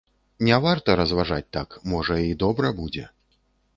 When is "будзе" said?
2.81-3.05